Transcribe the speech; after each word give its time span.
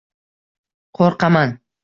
—Qoʼrqaman… 0.97 1.49